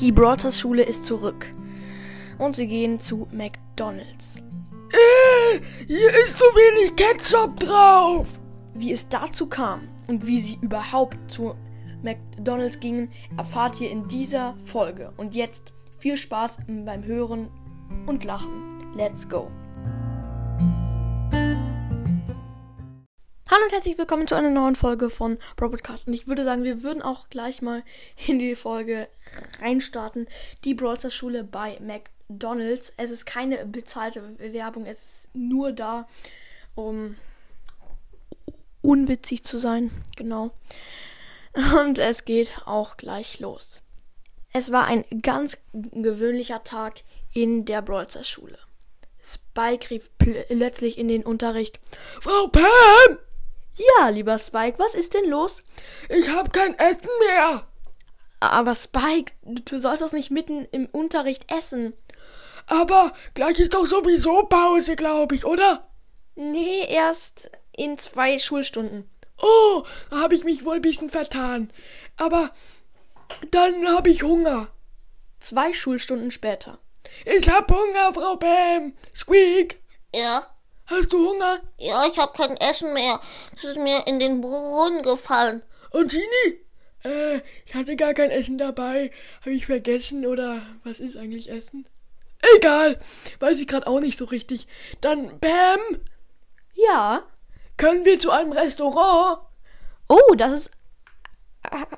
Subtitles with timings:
[0.00, 1.52] Die Brawlers Schule ist zurück.
[2.38, 4.40] Und sie gehen zu McDonald's.
[4.92, 8.38] Äh, hier ist zu wenig Ketchup drauf.
[8.74, 11.56] Wie es dazu kam und wie sie überhaupt zu
[12.02, 15.12] McDonald's gingen, erfahrt ihr in dieser Folge.
[15.16, 17.48] Und jetzt viel Spaß beim Hören
[18.06, 18.94] und Lachen.
[18.94, 19.50] Let's go.
[23.50, 26.06] Hallo und herzlich willkommen zu einer neuen Folge von Broadcast.
[26.06, 27.82] Und ich würde sagen, wir würden auch gleich mal
[28.26, 29.08] in die Folge
[29.62, 30.28] reinstarten.
[30.64, 32.92] Die Brawlers Schule bei McDonald's.
[32.98, 36.06] Es ist keine bezahlte Werbung, es ist nur da,
[36.74, 37.16] um
[38.82, 39.92] unwitzig zu sein.
[40.14, 40.50] Genau.
[41.80, 43.80] Und es geht auch gleich los.
[44.52, 47.00] Es war ein ganz gewöhnlicher Tag
[47.32, 48.58] in der Brawlers Schule.
[49.22, 51.80] Spike rief plötzlich in den Unterricht:
[52.20, 53.18] Frau Pam!
[53.78, 55.62] Ja, lieber Spike, was ist denn los?
[56.08, 57.66] Ich hab kein Essen mehr.
[58.40, 61.92] Aber Spike, du sollst das nicht mitten im Unterricht essen.
[62.66, 65.88] Aber gleich ist doch sowieso Pause, glaube ich, oder?
[66.34, 69.10] Nee, erst in zwei Schulstunden.
[69.40, 71.72] Oh, da habe ich mich wohl ein bisschen vertan.
[72.16, 72.50] Aber
[73.50, 74.68] dann habe ich Hunger.
[75.40, 76.78] Zwei Schulstunden später.
[77.24, 78.94] Ich hab Hunger, Frau Pam.
[79.14, 79.80] Squeak.
[80.14, 80.46] Ja.
[80.88, 81.60] Hast du Hunger?
[81.76, 83.20] Ja, ich hab kein Essen mehr.
[83.54, 85.62] Es ist mir in den Brunnen gefallen.
[85.90, 86.60] Und Genie?
[87.04, 89.10] Äh, ich hatte gar kein Essen dabei.
[89.40, 91.84] Habe ich vergessen oder was ist eigentlich Essen?
[92.56, 92.98] Egal,
[93.40, 94.66] weiß ich gerade auch nicht so richtig.
[95.02, 96.00] Dann Pam.
[96.74, 97.22] Ja.
[97.76, 99.40] Können wir zu einem Restaurant?
[100.08, 100.70] Oh, das ist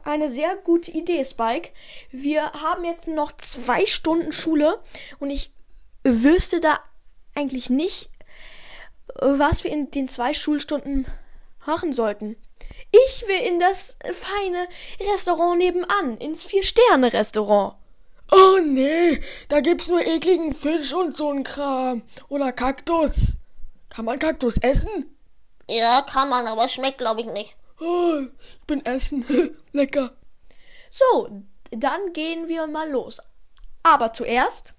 [0.04, 1.70] eine sehr gute Idee, Spike.
[2.10, 4.82] Wir haben jetzt noch zwei Stunden Schule
[5.20, 5.52] und ich
[6.02, 6.80] wüsste da
[7.34, 8.10] eigentlich nicht,
[9.20, 11.06] was wir in den zwei Schulstunden
[11.66, 12.36] machen sollten.
[12.90, 14.66] Ich will in das feine
[15.12, 17.74] Restaurant nebenan, ins Vier-Sterne-Restaurant.
[18.32, 22.02] Oh nee, da gibt's nur ekligen Fisch und so'n Kram.
[22.28, 23.34] Oder Kaktus.
[23.88, 25.16] Kann man Kaktus essen?
[25.68, 27.56] Ja, kann man, aber schmeckt glaube ich nicht.
[27.80, 28.20] Oh,
[28.58, 29.24] ich bin essen.
[29.72, 30.10] Lecker.
[30.90, 33.20] So, dann gehen wir mal los.
[33.82, 34.74] Aber zuerst,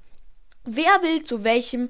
[0.63, 1.89] wer will zu welchem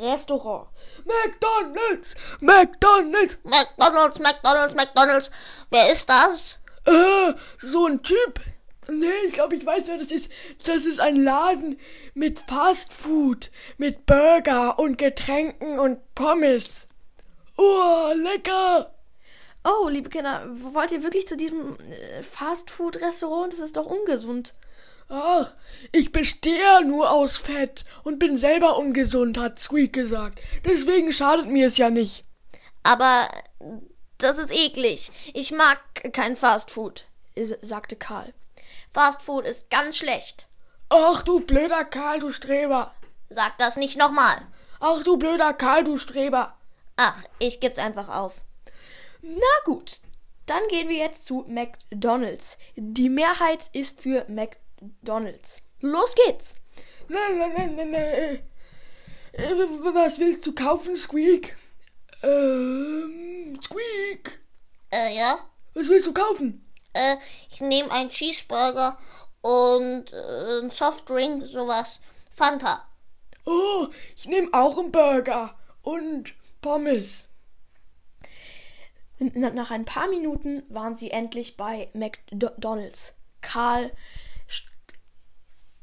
[0.00, 0.68] Restaurant?
[1.04, 2.14] McDonald's!
[2.40, 3.38] McDonald's!
[3.44, 5.30] McDonald's, McDonald's, McDonald's.
[5.70, 6.58] Wer ist das?
[6.86, 8.40] Äh, so ein Typ.
[8.88, 10.30] Nee, ich glaube, ich weiß, wer das ist.
[10.64, 11.78] Das ist ein Laden
[12.14, 16.88] mit Fast Food, mit Burger und Getränken und Pommes.
[17.56, 18.92] Oh, lecker!
[19.64, 21.76] Oh, liebe Kinder, wollt ihr wirklich zu diesem
[22.22, 23.52] Fast-Food-Restaurant?
[23.52, 24.54] Das ist doch ungesund.
[25.14, 25.52] Ach,
[25.92, 30.40] ich bestehe nur aus Fett und bin selber ungesund, hat Squeak gesagt.
[30.64, 32.24] Deswegen schadet mir es ja nicht.
[32.82, 33.28] Aber
[34.16, 35.10] das ist eklig.
[35.34, 35.78] Ich mag
[36.14, 37.04] kein Fastfood,
[37.60, 38.32] sagte Karl.
[38.90, 40.46] Fastfood ist ganz schlecht.
[40.88, 42.94] Ach du blöder Karl, du Streber.
[43.28, 44.40] Sag das nicht nochmal.
[44.80, 46.56] Ach du blöder Karl, du Streber.
[46.96, 48.40] Ach, ich geb's einfach auf.
[49.20, 49.36] Na
[49.66, 50.00] gut,
[50.46, 52.56] dann gehen wir jetzt zu McDonald's.
[52.76, 54.61] Die Mehrheit ist für McDonald's.
[54.82, 55.62] McDonalds.
[55.80, 56.54] Los geht's.
[57.08, 57.98] Na, na, na, na, na.
[59.94, 61.56] Was willst du kaufen, Squeak?
[62.22, 64.40] Ähm, Squeak.
[64.92, 65.38] Äh, ja?
[65.74, 66.66] Was willst du kaufen?
[66.92, 67.16] Äh,
[67.50, 68.98] ich nehme einen Cheeseburger
[69.40, 71.98] und äh, einen Softdrink, sowas.
[72.30, 72.86] Fanta.
[73.44, 77.26] Oh, ich nehme auch einen Burger und Pommes.
[79.18, 83.14] Nach ein paar Minuten waren sie endlich bei McDonald's.
[83.40, 83.92] Karl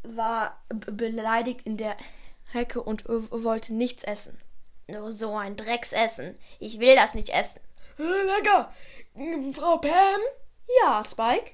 [0.03, 1.97] war beleidigt in der
[2.51, 4.39] Hecke und wollte nichts essen.
[4.87, 6.37] Nur so ein Drecksessen.
[6.59, 7.61] Ich will das nicht essen.
[7.97, 8.73] Lecker.
[9.53, 10.21] Frau Pam?
[10.81, 11.51] Ja, Spike?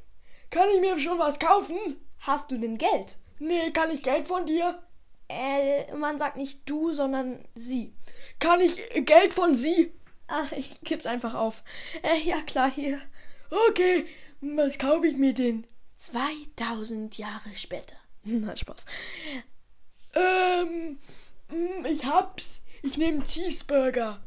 [0.50, 1.98] Kann ich mir schon was kaufen?
[2.20, 3.18] Hast du denn Geld?
[3.40, 4.82] Nee, kann ich Geld von dir?
[5.28, 7.94] Äh, man sagt nicht du, sondern sie.
[8.40, 9.92] Kann ich Geld von sie?
[10.28, 11.64] Ach, ich gib's einfach auf.
[12.04, 13.02] Äh, ja, klar, hier.
[13.70, 14.06] Okay,
[14.42, 15.68] was kaufe ich mir denn?
[15.96, 17.96] 2000 Jahre später.
[18.28, 18.86] Na, Spaß.
[20.16, 20.98] Ähm,
[21.86, 22.62] ich hab's.
[22.82, 24.20] Ich nehme Cheeseburger.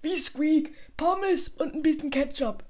[0.00, 2.64] Wie Squeak, Pommes und ein bisschen Ketchup.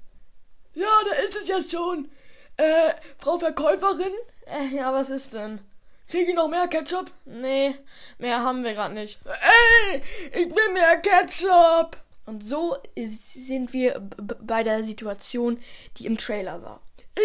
[0.73, 2.11] Ja, da ist es ja schon.
[2.57, 4.13] Äh, Frau Verkäuferin?
[4.45, 5.61] Äh, ja, was ist denn?
[6.09, 7.11] Kriege ich noch mehr Ketchup?
[7.25, 7.75] Nee,
[8.17, 9.19] mehr haben wir gerade nicht.
[9.25, 10.01] Ey,
[10.31, 11.97] ich will mehr Ketchup!
[12.25, 13.99] Und so sind wir
[14.41, 15.61] bei der Situation,
[15.97, 16.81] die im Trailer war.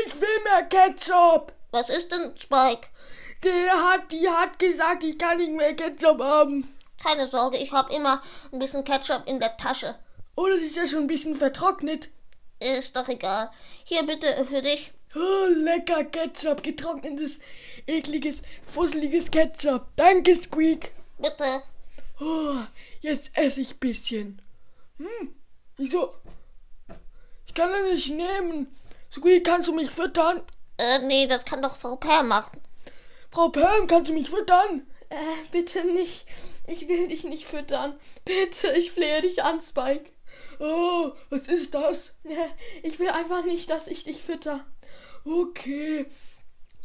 [0.06, 1.52] Ich will mehr Ketchup!
[1.70, 2.88] Was ist denn, Spike?
[3.44, 6.72] Der hat, die hat gesagt, ich kann nicht mehr Ketchup haben.
[7.02, 8.20] Keine Sorge, ich habe immer
[8.52, 9.94] ein bisschen Ketchup in der Tasche.
[10.36, 12.08] Oh, das ist ja schon ein bisschen vertrocknet.
[12.58, 13.50] Ist doch egal.
[13.84, 17.38] Hier bitte für dich Oh, lecker Ketchup, getrocknetes,
[17.86, 19.86] ekliges, fusseliges Ketchup.
[19.96, 20.92] Danke, Squeak.
[21.18, 21.62] Bitte.
[22.20, 22.56] Oh,
[23.00, 24.42] jetzt esse ich bisschen.
[24.98, 25.34] Hm,
[25.76, 26.14] wieso?
[27.46, 28.68] Ich kann das nicht nehmen.
[29.10, 30.42] Squeak, kannst du mich füttern?
[30.76, 32.60] Äh, nee, das kann doch Frau Pam machen.
[33.30, 34.86] Frau Pam, kannst du mich füttern?
[35.10, 35.16] Äh,
[35.50, 36.26] bitte nicht.
[36.66, 37.98] Ich will dich nicht füttern.
[38.24, 40.10] Bitte, ich flehe dich an, Spike.
[40.60, 42.14] Oh, was ist das?
[42.24, 42.34] Äh,
[42.82, 44.66] Ich will einfach nicht, dass ich dich fütter.
[45.24, 46.06] Okay.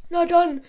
[0.10, 0.64] Na dann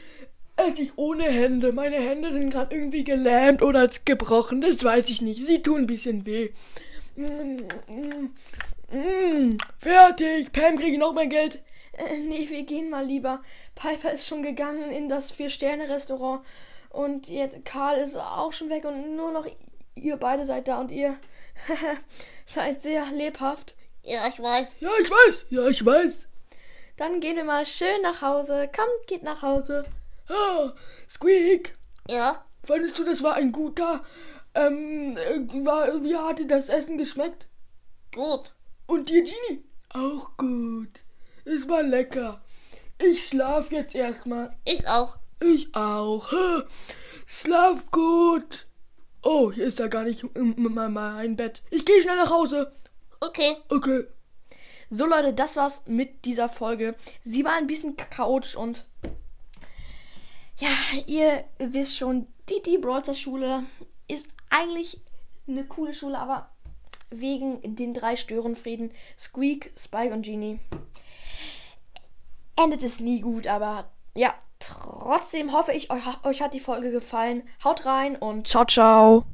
[0.57, 1.73] esse ich ohne Hände.
[1.73, 4.61] Meine Hände sind gerade irgendwie gelähmt oder gebrochen.
[4.61, 5.47] Das weiß ich nicht.
[5.47, 6.51] Sie tun ein bisschen weh.
[7.17, 8.31] Mm, mm,
[8.91, 9.59] mm.
[9.79, 10.53] Fertig.
[10.53, 11.63] Pam, kriege ich noch mein Geld?
[11.97, 13.43] Äh, nee, wir gehen mal lieber.
[13.75, 16.45] Piper ist schon gegangen in das Vier-Sterne-Restaurant.
[16.91, 19.47] Und jetzt Karl ist auch schon weg und nur noch
[19.95, 21.19] ihr beide seid da und ihr
[22.47, 23.75] seid sehr lebhaft.
[24.03, 24.77] Ja, ich weiß.
[24.81, 25.47] Ja, ich weiß.
[25.51, 26.27] Ja, ich weiß.
[26.97, 28.69] Dann gehen wir mal schön nach Hause.
[28.75, 29.85] Kommt, geht nach Hause.
[30.29, 30.73] Ah,
[31.09, 31.77] Squeak.
[32.09, 34.03] Ja, Fandest du, das war ein guter,
[34.55, 37.47] ähm, äh, war, wie hat dir das Essen geschmeckt?
[38.15, 38.55] gut.
[38.87, 39.65] Und dir, Genie?
[39.93, 41.01] Auch gut.
[41.45, 42.43] Es war lecker.
[42.99, 44.57] Ich schlaf jetzt erstmal.
[44.65, 45.19] Ich auch.
[45.41, 46.33] Ich auch.
[47.27, 48.67] Schlaf gut.
[49.23, 51.63] Oh, hier ist ja gar nicht mein Bett.
[51.71, 52.73] Ich gehe schnell nach Hause.
[53.21, 53.57] Okay.
[53.69, 54.05] Okay.
[54.91, 56.95] So Leute, das war's mit dieser Folge.
[57.23, 58.87] Sie war ein bisschen chaotisch und
[60.59, 60.69] ja,
[61.07, 63.65] ihr wisst schon, die die Brawler Schule
[64.07, 65.01] ist eigentlich
[65.49, 66.51] eine coole Schule, aber
[67.11, 70.61] wegen den drei Störenfrieden, Squeak, Spike und Genie,
[72.57, 77.43] endet es nie gut, aber ja, trotzdem hoffe ich, euch, hat die Folge gefallen.
[77.63, 79.25] Haut rein und ciao, ciao.